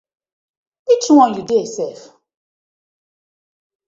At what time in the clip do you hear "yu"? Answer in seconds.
1.35-1.43